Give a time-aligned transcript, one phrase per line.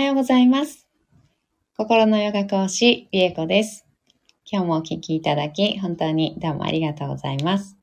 [0.00, 0.88] はようございます。
[1.76, 3.84] 心のヨガ講師、りえこです。
[4.50, 7.76] 今日もお聴きいただき、本当にどうもありがとうございます。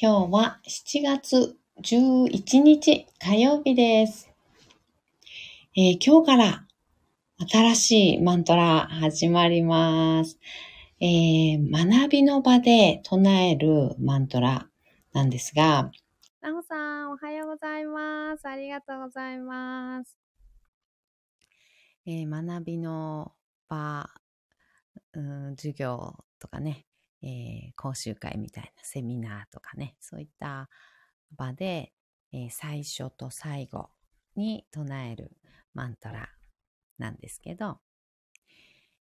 [0.00, 4.30] 今日は7月11日火曜日です。
[5.76, 6.64] えー、今日から
[7.48, 10.38] 新しいマントラ始まります。
[11.00, 14.68] えー、学びの場で唱えるマントラ
[15.12, 15.90] なんですが、
[16.40, 18.46] なほさん、おはようございます。
[18.46, 20.19] ありがとうございます。
[22.06, 23.32] えー、学びの
[23.68, 24.08] 場、
[25.12, 26.86] うん、授業とかね、
[27.22, 30.68] えー、講習会みたいなセミナーとかね、そういった
[31.36, 31.92] 場で、
[32.32, 33.90] えー、最初と最後
[34.36, 35.32] に唱える
[35.74, 36.30] マントラ
[36.98, 37.78] なんですけど、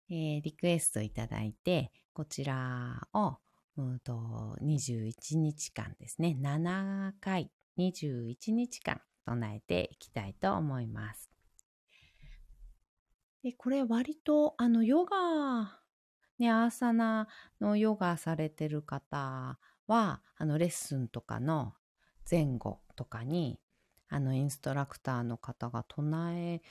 [0.09, 3.37] えー、リクエストいただいて、こちらを
[3.77, 6.35] うんと21日間ですね。
[6.41, 11.29] 7回、21日間唱えていきたいと思います。
[13.43, 15.79] でこれ割とあのヨガ、
[16.39, 17.27] ね、アーサナ
[17.61, 21.73] のヨガされてる方はあのレッスンとかの
[22.29, 23.59] 前後とかに
[24.09, 26.61] あのインストラクターの方が唱え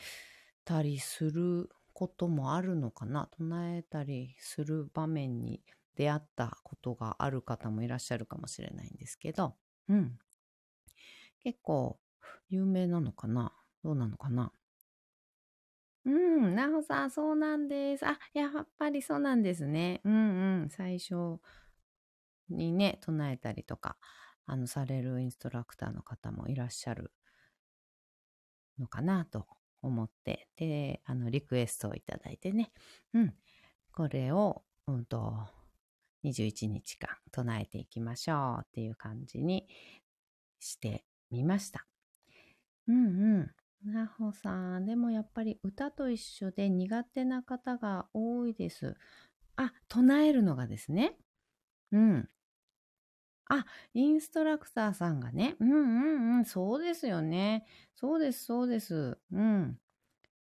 [0.65, 3.29] たりすることもあるのかな。
[3.37, 5.63] 唱えたりする場面に
[5.97, 9.55] 出会ったことがある方もいらっしゃるかもしれないんですけど、
[9.89, 10.19] うん。
[11.43, 11.99] 結構
[12.51, 13.53] 有名なのかな？
[13.83, 14.53] どうなのかな？
[16.09, 18.07] うん、なほさん、そうなんです。
[18.07, 20.01] あ、やっぱりそうなんですね。
[20.05, 21.39] うんうん、最初
[22.49, 23.99] にね、唱えたりとか、
[24.47, 27.13] あの、されるインストラクターの方もいらっしゃる
[28.79, 29.47] のかなと
[29.83, 32.73] 思って、で、あの、リクエストをいただいてね、
[33.13, 33.35] うん、
[33.93, 35.47] これを、うんと、
[36.25, 39.69] 21日間唱えていきましょうっていう感じに
[40.59, 41.87] してみました。
[42.89, 43.09] うんう
[43.41, 43.51] ん。
[43.85, 48.97] なほさん、でもやっぱり歌と一緒で苦手な方が多いです。
[49.57, 51.17] あ、唱えるのがですね。
[51.93, 52.29] うん。
[53.47, 53.65] あ、
[53.95, 55.57] インストラクターさんがね。
[55.61, 56.45] うんうんうん。
[56.45, 57.65] そうですよね。
[57.95, 59.19] そうです、そうです。
[59.33, 59.79] うん。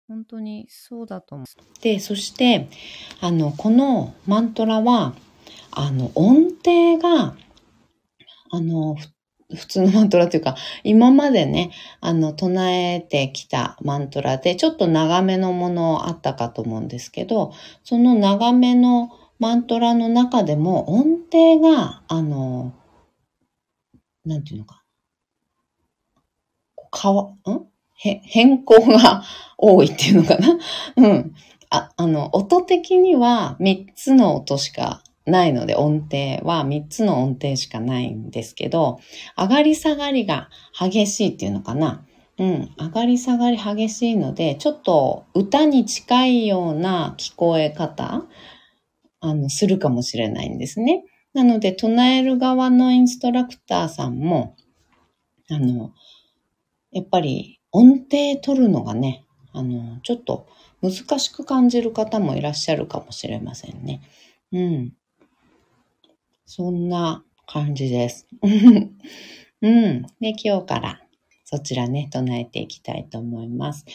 [0.07, 1.81] 本当にそうだと思う。
[1.81, 2.69] で、そして、
[3.21, 5.15] あの、このマントラは、
[5.71, 7.35] あの、音程が、
[8.49, 8.95] あの、
[9.55, 11.71] 普通のマントラというか、今までね、
[12.01, 17.53] あの、唱えてきたマントラで、ちょっと長めのものあったかと思うんですけど、
[17.83, 19.09] その長めの
[19.39, 22.73] マントラの中でも音程が、あの、
[24.25, 24.83] なんていうのか、
[26.91, 27.37] かわ、ん？
[27.99, 29.23] へ、変更が
[29.57, 30.57] 多いっていうのかな？
[30.97, 31.33] うん。
[31.69, 38.99] あ、あの、音的には3つの音しかないので、音程は3つの音程しかないんですけど、
[39.37, 40.49] 上がり下がりが
[40.79, 42.05] 激しいっていうのかな。
[42.39, 48.25] うん、上がり下がり激しいので、ちょっと歌に近いような聞こえ方、
[49.19, 51.03] あの、するかもしれないんですね。
[51.33, 54.55] なので、唱える側のインストラクターさんも、
[55.49, 55.91] あの、
[56.91, 60.47] やっぱり音程取るのがね、あの、ちょっと
[60.81, 64.01] 難しく感じる方もいらっしゃるかもしれませんね。
[64.51, 64.93] うん。
[66.47, 68.25] そんな感じです。
[68.41, 70.01] うん。
[70.21, 71.01] で、今日から
[71.43, 73.85] そちらね、唱えていきたいと思います。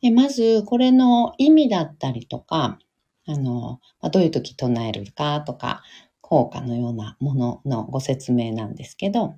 [0.00, 2.78] でまず、これの意味だったりとか、
[3.26, 3.80] あの、
[4.10, 5.82] どういう時唱えるかとか、
[6.22, 9.36] 効果のようなもののご説明なんですけど、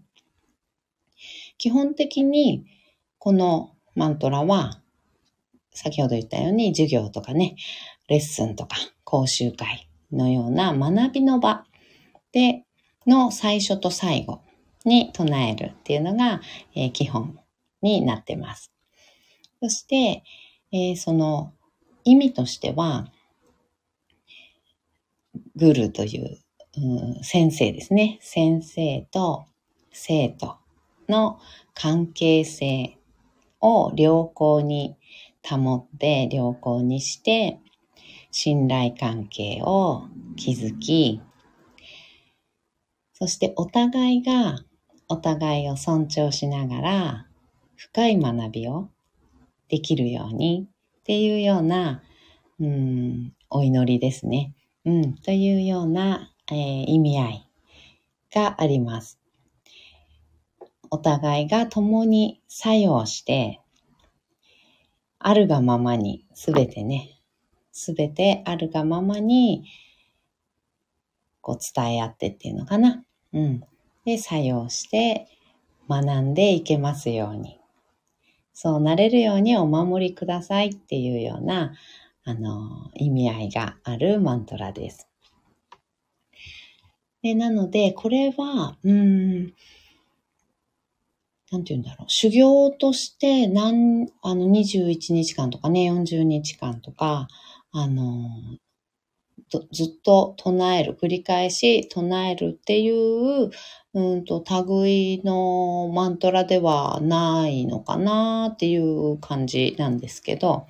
[1.59, 2.67] 基本的に
[3.19, 4.81] このマントラは、
[5.73, 7.57] 先ほど言ったように授業とかね、
[8.07, 11.65] レッスンとか講習会のような学びの場
[12.33, 12.65] で、
[13.07, 14.41] の最初と最後
[14.85, 16.41] に唱えるっていうのが、
[16.75, 17.39] えー、基本
[17.83, 18.73] になってます。
[19.63, 20.23] そして、
[20.73, 21.53] えー、その
[22.05, 23.09] 意味としては、
[25.57, 26.39] グルという、
[26.77, 28.19] うん、先生ですね。
[28.23, 29.45] 先生と
[29.93, 30.57] 生徒
[31.09, 31.39] の
[31.75, 32.97] 関係性
[33.61, 34.97] を良好に
[35.47, 37.59] 保って良好にして
[38.31, 40.05] 信頼関係を
[40.37, 41.21] 築き
[43.21, 44.65] そしてお互いが
[45.09, 47.27] お互いを尊重しながら
[47.77, 48.89] 深い学びを
[49.69, 50.69] できるように
[51.01, 52.03] っていうような、
[52.59, 54.55] うん、お祈りですね。
[54.87, 57.49] うん、というような、えー、意味合い
[58.35, 59.19] があります。
[60.91, 63.61] お互いが共に作用して、
[65.19, 67.21] あるがままに、すべてね、
[67.71, 69.65] すべてあるがままに、
[71.43, 73.05] こう伝え合ってっていうのかな。
[73.33, 73.63] うん。
[74.05, 75.29] で、作用して
[75.89, 77.59] 学んでいけますように。
[78.53, 81.75] そうなれるようにお守りくださいっていうような、
[82.25, 85.09] あの、意味合いがあるマントラです。
[87.23, 89.55] で、なので、これは、うん、
[91.51, 92.11] なんて言うんだろう。
[92.11, 97.29] 修行として、なん、あの、21日間とかね、40日間とか、
[97.73, 98.29] あの、
[99.73, 103.51] ずっと唱える、繰り返し唱えるっていう、
[103.95, 110.67] うんと、類のマントラではないのかなっていう感じなんですけど、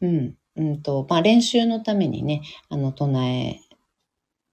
[0.00, 3.60] うん、うんと、まあ、練習のためにね、あの、唱え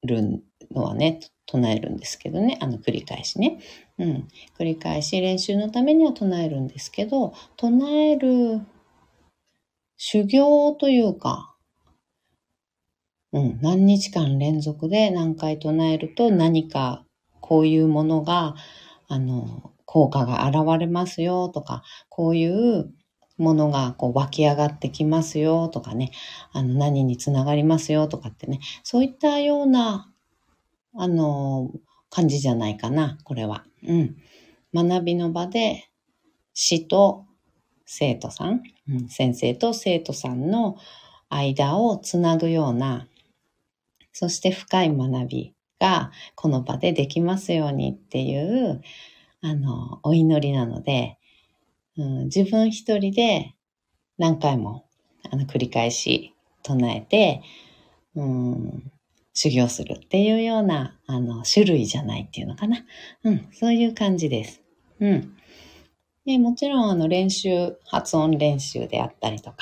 [0.04, 3.60] るのはね、唱えるんですけどね、あの、繰り返しね。
[3.98, 4.28] うん。
[4.58, 8.62] 繰り返し練習のためには唱えるんですけど、唱える
[9.98, 11.51] 修行というか、
[13.34, 17.06] うん、何日間連続で何回唱えると何か
[17.40, 18.56] こういうものが、
[19.08, 22.94] あの、効果が現れますよとか、こういう
[23.38, 26.12] ものがこう湧き上がってきますよとかね、
[26.54, 30.10] あの何につながりますよとかってね、そういったような
[30.96, 31.72] あの、
[32.10, 33.64] 感じじゃないかな、これは。
[33.88, 34.18] うん。
[34.74, 35.90] 学びの場で、
[36.54, 37.26] 師と
[37.86, 40.78] 生徒さん、うん、先生と生徒さんの
[41.30, 43.08] 間をつなぐような、
[44.14, 48.82] そして深い学びがこの場でできますようにっていう、
[49.42, 51.18] あの、お祈りなので、
[51.98, 53.56] うん、自分一人で
[54.18, 54.86] 何回も
[55.32, 57.42] あの繰り返し唱えて、
[58.16, 58.92] うん、
[59.34, 62.86] 修行するっていうような、あの、種類じゃないっていうのかな。
[63.24, 64.62] うん、そういう感じです。
[65.00, 65.36] うん。
[66.26, 69.58] で、もちろん、あの、練習、発音練習であったりとか、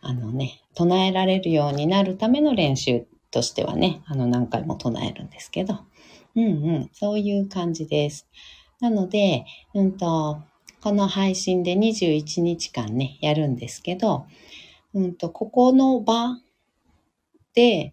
[0.00, 5.80] あのね、唱えられるようになるための練習としてはね、あの、何回も唱えるんですけど、
[6.36, 6.48] うんう
[6.80, 8.26] ん、そういう感じです。
[8.80, 9.44] なので、
[9.74, 10.42] うんと、
[10.80, 14.26] この配信で21日間ね、やるんですけど、
[14.94, 16.38] うんと、ここの場
[17.54, 17.92] で、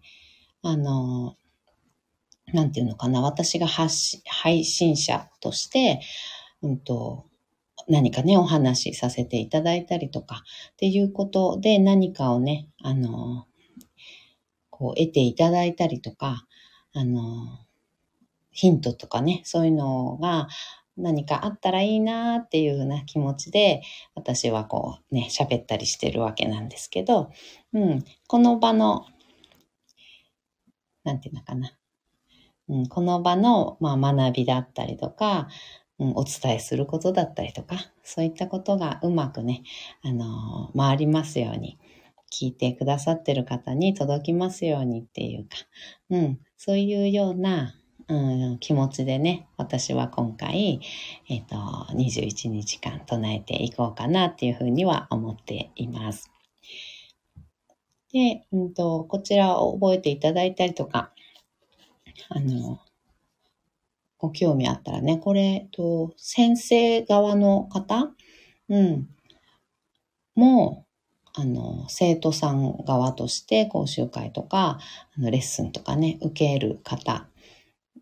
[0.62, 1.36] あの、
[2.52, 6.00] なんていうのかな、私が発配信者として、
[6.62, 7.26] うんと、
[7.88, 10.42] 何かね、お話しさせていただいたりとか、
[10.72, 13.46] っていうことで何かをね、あの、
[14.78, 16.46] こう得ていただいたりとか、
[16.94, 17.58] あの、
[18.50, 20.48] ヒントとかね、そういうのが
[20.96, 23.82] 何かあったらいいなっていうような気持ちで、
[24.14, 27.30] 私はこうね、喋ったりしてるわけなんですけど、
[27.72, 29.06] うん、この場の
[31.08, 31.72] なんていうのかな。
[32.68, 35.48] うん、この場の、まあ、学びだったりとか、
[35.98, 39.62] うん、お伝えすることだったりとか、そういったことがうまくね、
[40.02, 41.78] あのー、回りますように、
[42.32, 45.56] 聞いてくださってる方に届きますようにっていうか、
[46.10, 47.74] うん、そういうような、
[48.08, 50.80] うん、気持ちでね、私は今回、
[51.28, 51.56] えっ、ー、と、
[51.94, 56.30] 21日間唱えていこうかなっていうふうには思っています。
[58.12, 61.12] で、うんと、こちらを覚えていただいたりとか、
[62.30, 62.80] あの、
[64.18, 68.10] ご興味あったらね、これ、と先生側の方、
[68.68, 69.08] うん、
[70.34, 70.87] もう
[71.40, 74.80] あの、生徒さん側として講習会とか、
[75.16, 77.28] あのレッスンとかね、受ける方、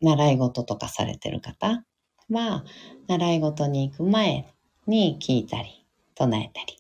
[0.02, 1.84] 習い事とかされてる方
[2.30, 2.64] は、
[3.08, 4.46] 習い事に行く前
[4.86, 6.78] に聞いたり、唱えたり、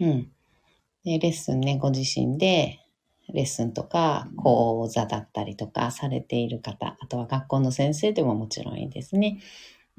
[0.00, 0.32] うん。
[1.04, 2.80] で、レッスンね、ご自身で
[3.32, 9.40] レッスンとか講座だったりとかされている方、あとは学校の先生でももちろんいいですね。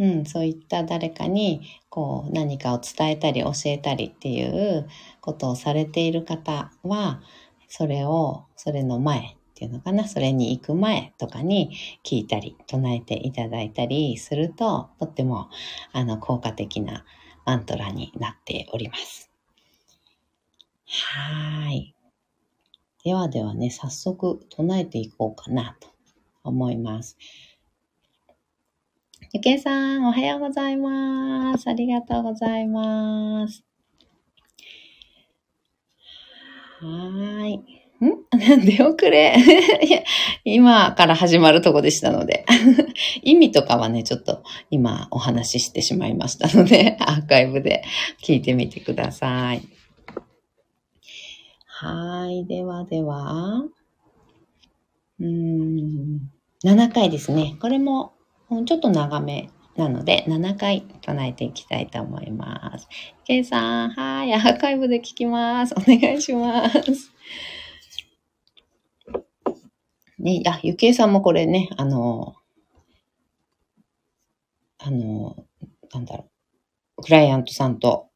[0.04, 4.86] うん、そういった誰かにこう何かを伝えたり教えたりっていう
[5.22, 7.22] ことをされている方は、
[7.70, 9.24] それを、それの前っ
[9.56, 15.50] ていうのかな、それに行く前とかに聞いたり唱えていただいたりすると、とっても
[15.94, 17.06] あの効果的な
[17.46, 19.32] マントラになっております。
[20.86, 21.96] はい。
[23.06, 25.88] ではではね、早速唱えていこうかなと
[26.44, 27.18] 思います。
[29.36, 31.68] ゆけいさん、おはようございます。
[31.68, 33.64] ありがとうございます。
[36.80, 37.56] はーい。
[37.56, 37.64] ん？
[38.64, 39.36] 出遅れ、
[40.46, 42.46] 今から始まるとこでしたので
[43.24, 47.84] 意味とかはね、ちょっと今お話ししてしまいましたので、アーカイブで
[48.22, 49.64] 聞いてみてください。
[51.66, 52.46] はい。
[52.46, 53.64] ではでは、
[55.20, 56.20] うん、
[56.64, 57.58] 7回ですね。
[57.60, 58.14] これも
[58.66, 62.88] ちょっと長めなので、7回唱えていきたいと思います。
[63.26, 64.34] ケイさん、はい。
[64.34, 65.74] アーカイブで聞きます。
[65.76, 67.12] お願いします。
[70.20, 72.36] ね、あ、ゆけいさんもこれね、あの、
[74.78, 75.46] あの、
[75.94, 76.30] なんだろ
[76.98, 78.10] う、クライアントさんと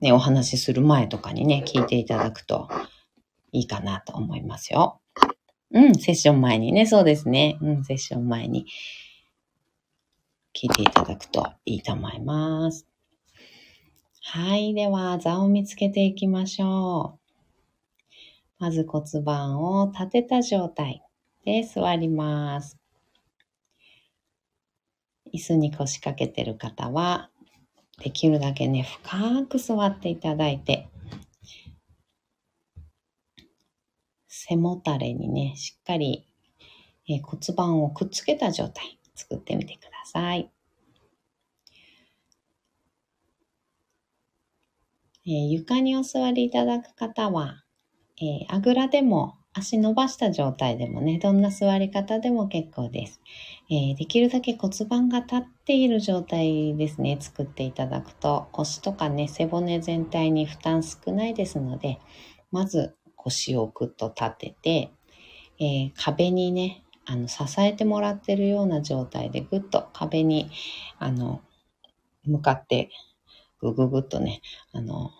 [0.00, 2.68] ね、お話しする前とかにね、聞いていただくと
[3.52, 5.00] いいかなと思いますよ。
[5.70, 7.56] うん、セッション前にね、そうですね。
[7.62, 8.66] うん、セッション前に
[10.54, 12.86] 聞いていただくといいと思います。
[14.22, 14.72] はい。
[14.72, 18.20] では、座を見つけていきましょう。
[18.60, 21.02] まず骨盤を立てた状態
[21.44, 22.78] で座ります。
[25.34, 27.30] 椅子に腰掛けてる方は、
[27.98, 30.88] できるだけね、深く座っていただいて、
[34.28, 36.28] 背もたれにね、しっかり、
[37.08, 40.50] え骨盤をくっつけた状態作ってみてください。
[45.26, 47.64] えー、床にお座りいただく方は、
[48.20, 53.20] えー、あぐらでも足伸ばした状態でもね、どんな座り方でも結構です。
[53.70, 62.00] えー、できるだけ骨盤が立っている状態ですね、作っていただくと、腰とかね、背骨全体に負担少ないですので、
[62.50, 64.90] まず腰をぐっと立てて、
[65.58, 70.50] えー、壁にね、あの、支えてもらってるような状態でぐっと壁に、
[70.98, 71.42] あの、
[72.24, 72.90] 向かって
[73.60, 74.42] ぐぐぐっとね、
[74.72, 75.12] あの、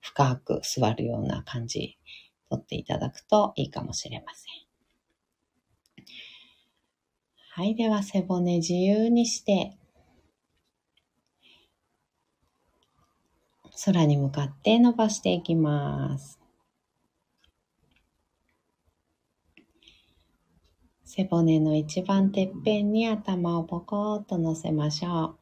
[0.00, 1.98] 深く座るような感じ、
[2.50, 4.68] とっていただくといいかもしれません。
[7.50, 9.76] はい、では背骨自由にして、
[13.86, 16.37] 空に向かって伸ばしていきます。
[21.10, 25.38] 背骨の一番てっぺんに頭をポコッと乗せましょう。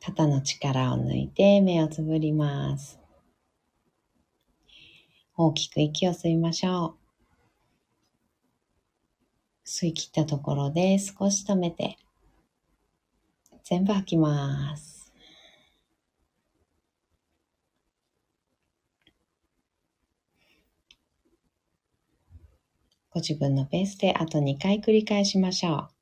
[0.00, 3.00] 肩の力を抜いて目をつぶります。
[5.36, 6.94] 大きく息を吸いましょ
[9.64, 9.66] う。
[9.66, 11.98] 吸い切ったところで少し止めて、
[13.64, 14.95] 全部吐きます。
[23.16, 25.95] ご自分のペースであと2回繰り返しましょう。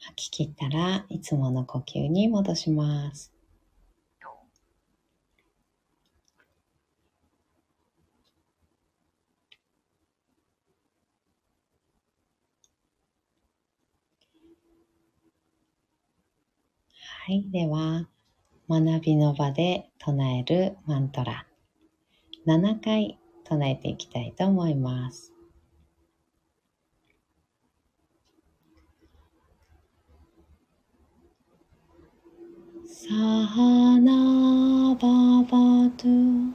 [0.00, 3.32] 吐き切ったらいつもの呼吸に戻します。
[17.26, 17.44] はい。
[17.50, 18.08] では、
[18.68, 21.46] 学びの場で唱えるマントラ、
[22.46, 25.37] 7回唱えていきたいと思います。
[33.08, 36.52] Sahana Bhavatu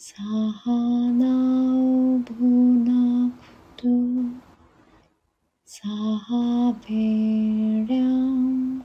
[0.07, 1.35] Sahana
[2.27, 3.95] Bhunaktu
[5.67, 7.27] Sahaviryam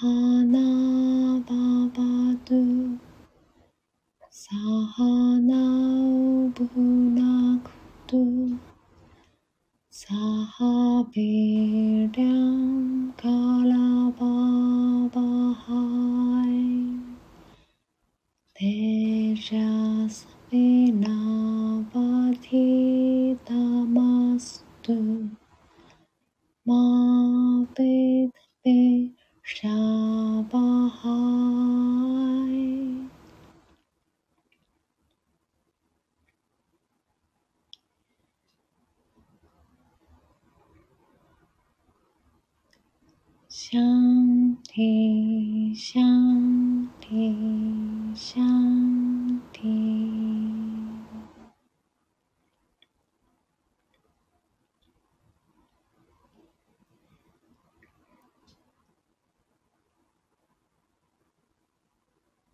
[0.00, 0.29] home.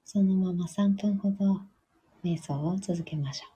[0.07, 1.61] そのまま3分ほど
[2.25, 3.56] 瞑想を続けましょう。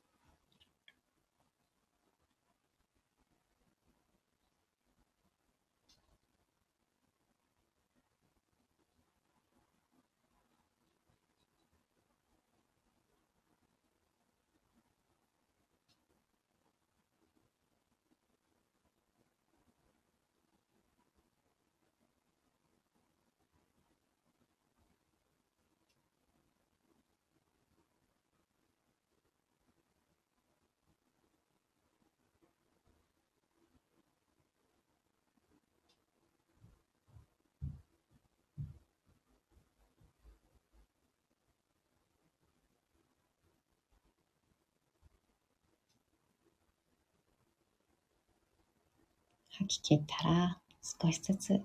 [49.51, 51.61] 吐き切ったら少しずつ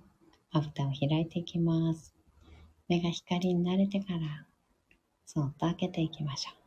[0.52, 2.14] まぶたを開いていきます。
[2.88, 4.46] 目が光に慣れてから
[5.24, 6.65] そっと開けていきましょう。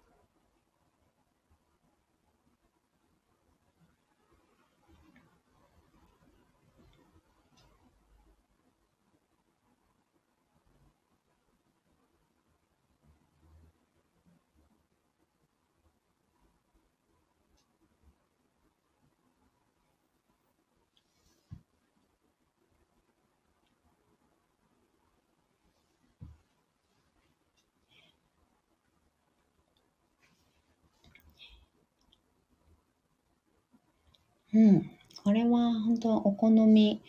[34.54, 34.92] うん。
[35.24, 37.02] これは本当お好み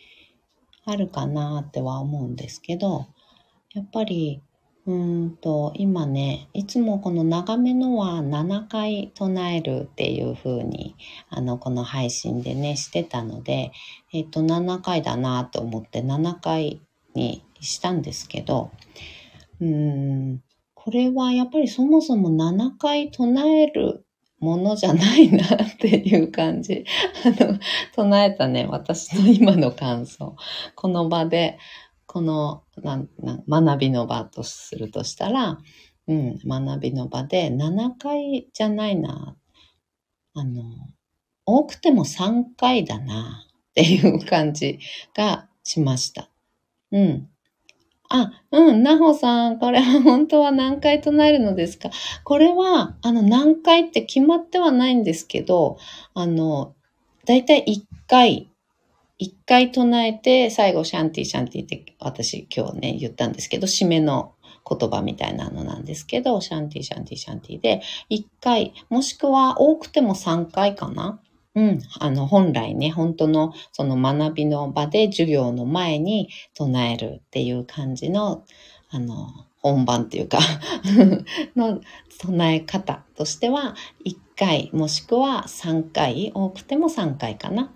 [0.85, 3.07] あるかなっては思うんですけど、
[3.73, 4.41] やっぱり、
[4.85, 10.95] うんと、今ね、いつもこの長めのは7回唱えるっていう風に、
[11.29, 13.71] あの、この配信でね、してたので、
[14.11, 16.81] えっ、と、7回だなと思って7回
[17.13, 18.71] にしたんですけど、
[19.61, 24.03] うん、これはやっぱりそもそも7回唱える
[24.41, 26.83] ものじゃないなっていう感じ。
[27.23, 27.59] あの、
[27.95, 30.35] 唱えたね、私の今の感想。
[30.75, 31.59] この場で、
[32.07, 32.97] この、な
[33.47, 35.59] な学びの場とするとしたら、
[36.07, 39.37] うん、学びの場で7回じゃないな。
[40.33, 40.63] あの、
[41.45, 44.79] 多くても3回だなっていう感じ
[45.15, 46.29] がしました。
[46.91, 47.30] うん。
[48.13, 51.89] あ、うん、なほさん、これは本当は何回唱えるのですか？
[52.25, 55.77] これは、あの、何回って決まってはないんですけど、
[56.13, 56.75] あの、
[57.25, 58.49] だいたい1回、
[59.19, 64.33] 1回唱えて、最後、シャンティシャンティって私今日ね、言ったんですけど、締めの
[64.69, 71.21] 言葉みたいなのなんですけど、シャンティシャンティシャンティで、1回、もしくは多くても3回かな？
[71.53, 78.45] うん、あの、本来ね、本当のその学びの場で授業の前に唱えるっていう感じの、
[78.89, 79.27] あの、
[79.61, 80.39] 本番っていうか
[81.55, 81.81] の
[82.19, 87.71] 唱え方としては、1回もしくは3回、多くても3回かな。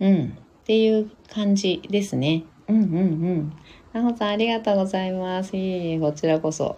[0.00, 2.44] うん、っていう感じですね。
[2.66, 3.52] うんうんうん。
[3.92, 5.56] なほさん、ありがとうございます。
[5.56, 6.74] いえいえ、こちらこそ。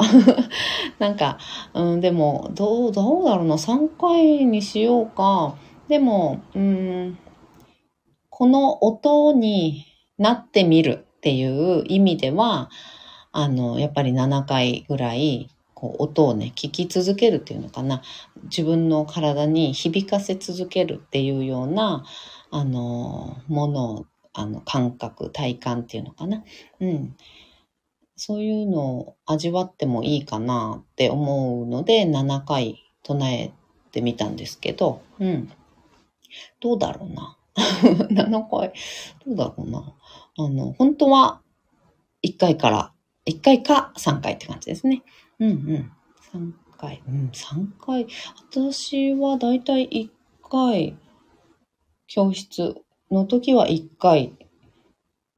[0.99, 1.39] なんか、
[1.75, 3.57] うん、でも、どう、どうだろうな。
[3.57, 5.57] 3回にしようか。
[5.91, 7.19] でも、うん、
[8.29, 9.87] この音に
[10.19, 12.71] なってみるっていう意味では、
[13.33, 18.03] あの、やっぱり7回ぐらい、こう、音をね、聞き続けるっていうのかな。
[18.45, 22.05] 自分の体に響かせ続けるっていうような、
[22.53, 26.45] あの、もの、あの、感覚、体感っていうのかな。
[26.79, 27.17] うん。
[28.15, 33.53] そういうのを味わってもいいかなって思うので、7回唱え
[33.91, 35.53] てみたんですけど、うん。
[36.61, 37.37] どうだろうな。
[38.11, 38.73] 7回、
[39.27, 39.95] どうだろうな。
[40.39, 41.41] あの、本当は
[42.23, 42.93] 1回から、
[43.27, 45.03] 1回か3回って感じですね。
[45.39, 45.93] うんうん。
[46.33, 48.07] 3回、うん、3回。
[48.51, 50.11] 私はだいたい1
[50.49, 50.97] 回、
[52.07, 52.75] 教室
[53.11, 54.35] の時は1回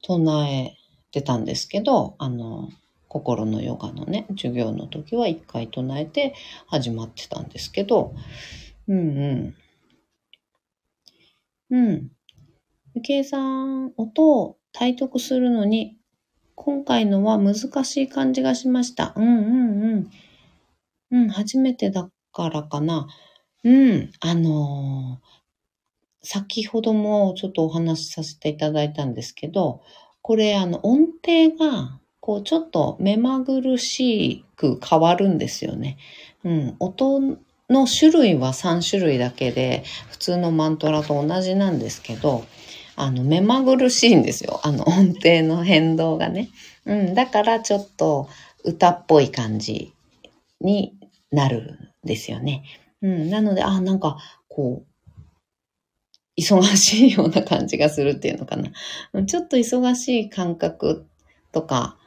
[0.01, 0.75] 唱え
[1.11, 2.69] てたんですけど、あの、
[3.07, 6.33] 心のヨガのね、授業の時は1回唱えて
[6.65, 8.15] 始まってたんですけど、
[8.87, 9.55] うんうん。
[11.73, 12.11] うん。
[13.01, 15.97] 計算音を体得するのに、
[16.53, 19.13] 今回のは難しい感じがしました。
[19.17, 20.09] うんうんうん。
[21.09, 23.07] うん、初めてだからかな。
[23.63, 29.81] うん、あのー、先ほどもちょっとお話しさせていただいたんですけど、
[30.21, 35.97] これあの音程がこうちょっと目まぐるしく変わるんですよね。
[36.43, 42.45] うん、音の種類は3種類だけで、普通のマントラと同じなんですけど、
[42.95, 44.59] あの、目まぐるしいんですよ。
[44.63, 46.49] あの、音程の変動がね。
[46.85, 48.27] うん、だからちょっと
[48.63, 49.93] 歌っぽい感じ
[50.61, 50.93] に
[51.31, 52.63] なるんですよね。
[53.01, 54.93] うん、なので、あ、なんか、こう、
[56.39, 59.25] 忙しいような感じがするっていうのかな。
[59.25, 61.05] ちょっと忙しい感覚
[61.51, 61.97] とか、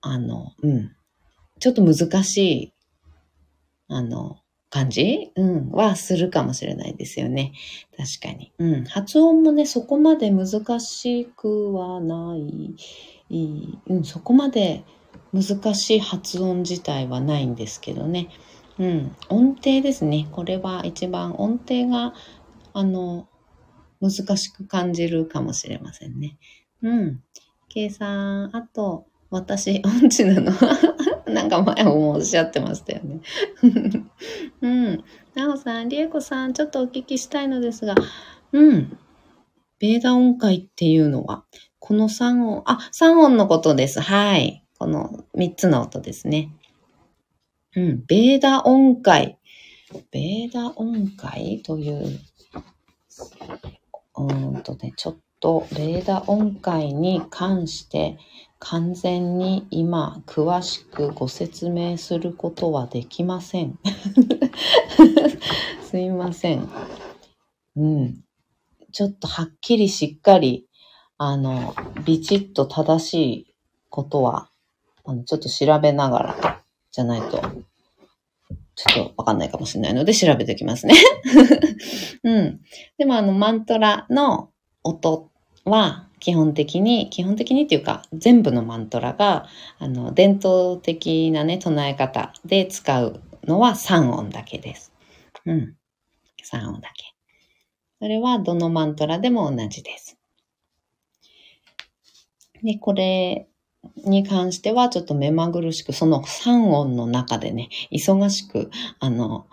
[0.00, 0.96] あの、うん。
[1.60, 2.72] ちょっと難しい、
[3.88, 4.41] あの、
[4.72, 5.30] 感じ？
[5.36, 7.52] うん、はするかもしれないですよね。
[7.94, 8.52] 確かに。
[8.58, 8.84] うん。
[8.84, 12.74] 発音もね、そこまで難しくはない。
[13.86, 14.82] うん、そこまで
[15.34, 18.28] 難しい発音自体はないんですけどね。
[18.78, 19.14] うん。
[19.28, 20.26] 音程ですね。
[20.32, 22.14] これは一番音程が、
[22.72, 23.28] あの、
[24.00, 26.38] 難しく感じるかもしれませんね。
[26.80, 27.20] うん。
[27.68, 30.50] 計算、あと、私、音痴なの。
[31.32, 33.20] なんか前もおっしゃってましたよね。
[34.60, 35.04] うん。
[35.34, 37.94] なおさん、りえこさん、ちょっとお聞きしたいのですが、
[38.52, 38.98] うん。
[39.78, 41.44] ベーダ音階っていうのは、
[41.78, 44.00] この3音、あ、3音のことです。
[44.00, 44.64] はい。
[44.78, 46.54] この3つの音ですね。
[47.74, 48.04] うん。
[48.06, 49.38] ベーダ音階。
[50.10, 52.20] ベーダ音階という
[54.16, 58.18] うんとね、ちょっとレーダ音階に関して
[58.64, 63.78] 完全に今詳しくご説明することはできません。
[65.82, 66.68] すいません。
[67.76, 68.24] うん。
[68.92, 70.66] ちょっとはっきりしっかり、
[71.18, 73.54] あの、ビチッと正しい
[73.90, 74.48] ことは、
[75.04, 77.42] あの、ちょっと調べながらじゃないと
[78.76, 80.94] ちょっとわかんないかもしれないので調べておきますね。
[82.22, 82.60] うん。
[82.96, 84.50] でもあのマントラの
[84.84, 85.31] 音
[85.64, 89.46] は基本的に、基本的にっていうか全部のマントラが
[89.78, 94.92] あの伝統的なね、唱え方で使うのは3音だけです。
[95.46, 95.76] うん。
[96.44, 97.14] 3音だけ。
[98.00, 100.18] それはどのマントラでも同じです。
[102.62, 103.48] で、これ
[104.04, 108.70] に関してはちょっと目まぐるしく、その3音の中でね、忙しく、
[109.00, 109.46] あの、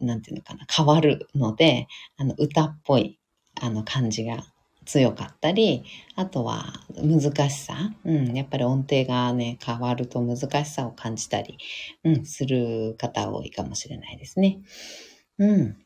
[0.00, 3.18] なんていうのかな、変わるので、あの、歌っぽい、
[3.60, 4.44] あの、感じが
[4.84, 5.84] 強かったり、
[6.16, 11.58] あとは難しさ、うん、やっぱり音程がね、変わると難しさを感じたり、
[12.04, 14.60] うん、する方多いかもしれないですね。
[15.38, 15.76] うん。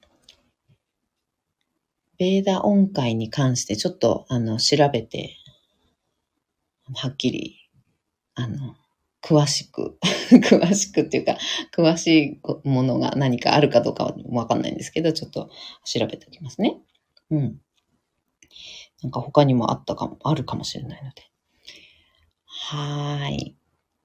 [2.18, 5.36] ベーダ音階に関してちょっとあの調べて
[6.94, 7.70] はっきり、
[8.34, 8.76] あの、
[9.22, 9.98] 詳しく
[10.30, 11.36] 詳しくっていうか、
[11.76, 15.50] 詳しいものが何かあるかどうかはわかんないんですけど、ちょっと
[15.84, 16.78] 調べておきますね。
[17.30, 17.60] うん。
[19.02, 21.22] なんか他にもあったかも、あるかもしれないので。
[22.46, 23.54] はい。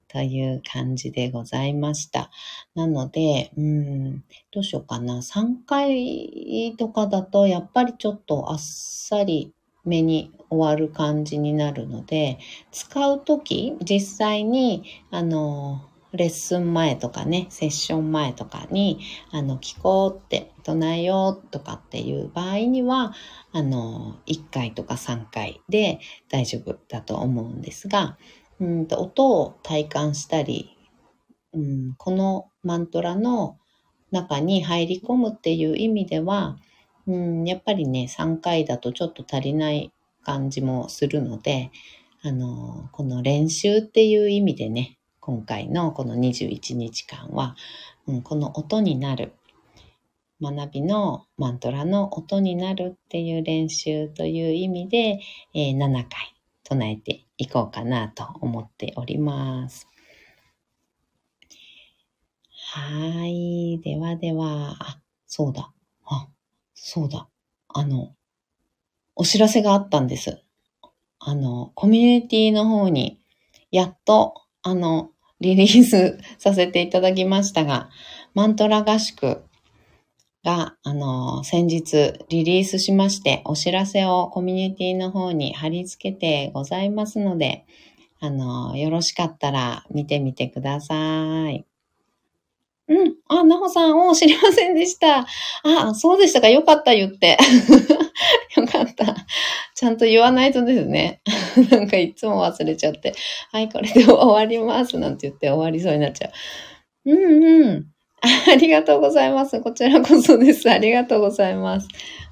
[0.08, 2.30] という感じでございました。
[2.76, 5.22] なので、うん、どうしようかな。
[5.22, 9.52] 3回とかだと、やっぱりちょっとあっさり
[9.84, 12.38] 目に終わる感じになるので、
[12.70, 19.00] 使うとき、実際に、あの、レッスン前とかね、セッション前とかに、
[19.30, 23.14] あの、聞こうって、唱えようとかっていう場合には、
[23.52, 26.00] あの、1回とか3回で
[26.30, 28.16] 大丈夫だと思うんですが、
[28.60, 30.76] うんと音を体感したり、
[31.52, 33.58] うん、このマントラの
[34.10, 36.56] 中に入り込むっていう意味では、
[37.06, 41.70] うん、やっぱりね、3回だとちょっと足りない感じもするので、
[42.22, 47.56] あの、この練習っていう意味でね、今回のこの21日間は、
[48.06, 49.32] うん、この音になる、
[50.42, 55.20] 学びのマントラの音になるっていう練習という意味で、
[55.54, 59.88] えー、7回唱えていこうかなと思っております。
[62.50, 63.80] はい。
[63.82, 65.72] ではでは、あ、そうだ。
[66.04, 66.28] あ、
[66.74, 67.28] そうだ。
[67.68, 68.14] あの、
[69.16, 70.42] お知らせがあったんです。
[71.18, 73.22] あの、コミュニティの方に、
[73.70, 75.13] やっと、あの、
[75.44, 77.90] リリースさせていただきましたが、
[78.34, 79.42] マントラ合宿
[80.44, 87.66] が、あの、先日リリースしまして、お知らせをコミュニティの方に貼り付けてございますので、
[88.20, 91.66] あの、よろしかったら見てみてください。
[92.88, 93.14] うん。
[93.28, 95.26] あ、なほさん、お知りませんでした。
[95.62, 96.48] あ、そうでしたか。
[96.48, 97.38] よかった、言って。
[98.56, 99.14] よかった。
[99.74, 101.20] ちゃんと言わないとですね。
[101.70, 103.14] なんかいつも忘れちゃって。
[103.52, 104.98] はい、これで終わります。
[104.98, 106.30] なんて言って終わりそうになっちゃ
[107.04, 107.10] う。
[107.10, 107.86] うんうん。
[108.22, 109.60] ありがとうございます。
[109.60, 110.70] こちらこそです。
[110.70, 111.88] ありがとうございます。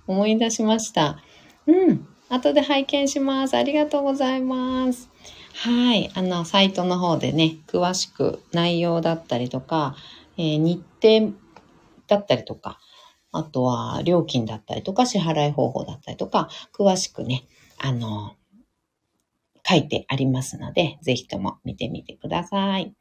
[0.07, 1.19] 思い出しました。
[1.67, 2.07] うん。
[2.29, 3.57] 後で拝見します。
[3.57, 5.11] ありがとうございます。
[5.55, 6.11] はい。
[6.15, 9.97] あの、サイトの方でね、詳しく内容だったりとか、
[10.39, 11.33] えー、日程
[12.07, 12.79] だったりとか、
[13.33, 17.45] あとは料金だったりとか、支払い方法だったりとか、詳しくね、
[17.79, 18.35] あの、
[19.69, 22.95] 書いてありますので、ぜひとも見てみてください。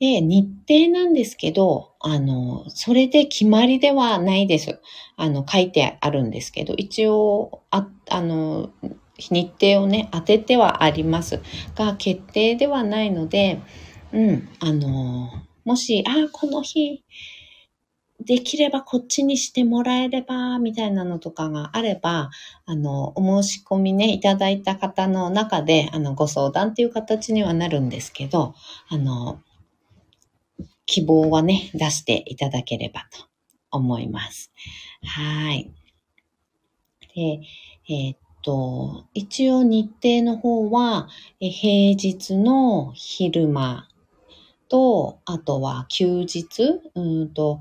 [0.00, 4.80] で、日程なんですけど、あの、それで決まりではないです。
[5.16, 8.70] あの、書いてあるんですけど、一応、あ、あの、
[9.18, 11.40] 日程をね、当ててはあります
[11.76, 13.60] が、決定ではないので、
[14.12, 15.30] うん、あの、
[15.64, 17.02] もし、あ、この日、
[18.20, 22.30] できればこっちにしてもらえれば、みたいなのとかがあれば、
[22.64, 28.54] あの、お申し込みね、いただいた方の中で、あの、ご相談っていう形にはなるんですけど、
[28.88, 29.40] あの、
[30.86, 33.26] 希望はね、出していただければと
[33.70, 34.52] 思います。
[35.02, 35.70] はい。
[37.14, 37.40] で、
[37.88, 41.08] えー、っと、一応日程の方は、
[41.40, 43.88] え平日の昼間
[44.68, 47.60] と、あとは休日、うんと、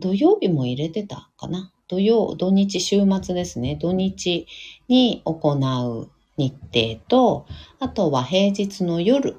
[0.00, 1.72] 土曜日も入れてたかな？
[1.86, 3.76] 土曜、土日、週末ですね。
[3.76, 4.46] 土日
[4.88, 7.46] に行う日程と、
[7.78, 9.36] あとは平日の夜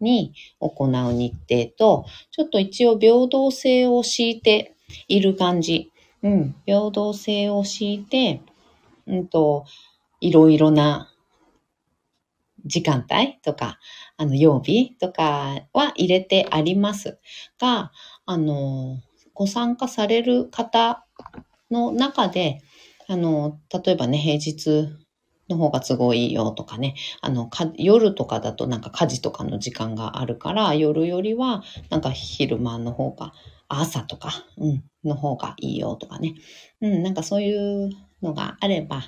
[0.00, 4.74] に行う日程と、ちょっと一応平等性を敷いて
[5.08, 5.90] いる感じ。
[6.22, 8.40] うん、平等性を敷いて、
[9.06, 9.66] うんと、
[10.20, 11.12] いろいろな
[12.64, 13.78] 時間帯とか、
[14.16, 17.18] あの、曜日とかは入れてあります
[17.60, 17.92] が、
[18.24, 19.00] あの、
[19.34, 21.04] ご参加される方
[21.70, 22.62] の中で、
[23.08, 24.88] あの、例えばね、平日
[25.48, 33.32] の方が都合いいよとかね、あの、夜とかだとなんか家事とかの時間があるから、夜よりはなんか昼間の方が、
[33.68, 36.34] 朝とか、うん、の方がいいよとかね。
[36.80, 37.90] うん、なんかそういう
[38.22, 39.02] のがあれば、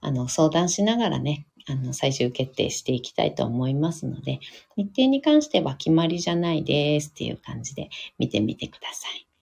[0.00, 4.40] あの、相談しながらね、あの、最終決定していきたいと思いますので、
[4.76, 9.33] 日程に関しては決まりじゃないですっていう感じで見てみてください。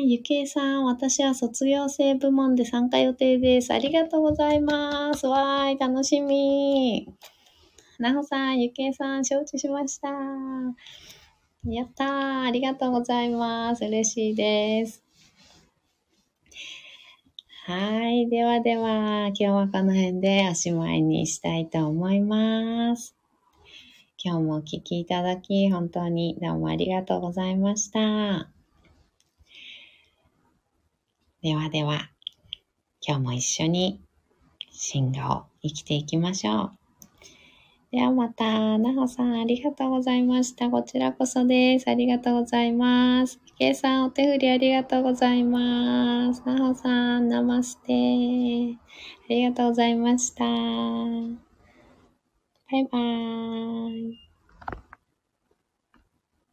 [0.00, 3.72] ゆきえさん、私は卒業生部門で参加予定です。
[3.72, 5.26] ありがとうございます。
[5.26, 7.08] わーい、楽しみ。
[7.98, 10.08] なほさん、ゆきえさん、承知しました。
[11.64, 12.42] やったー。
[12.42, 13.84] ありがとうございます。
[13.84, 15.04] 嬉しいです。
[17.66, 18.28] はい。
[18.30, 23.14] ではでは、今日はこの辺でおしまいにしたいと思います。
[24.24, 28.61] 今日もお聴きいただき、本当にどうもありがとうございました。
[31.42, 32.08] ではでは、
[33.04, 34.00] 今日も一緒に
[34.70, 36.72] 進化を生きていきましょう。
[37.90, 40.70] ではまた、なほさんありがとうございました。
[40.70, 41.88] こちらこそです。
[41.88, 43.40] ありがとうございます。
[43.58, 46.44] けいさんお手振りありがとうございます。
[46.46, 47.92] なほさん、ナマステ。
[47.92, 50.44] ありがとうございました。
[50.44, 50.50] バ
[52.78, 54.31] イバーイ。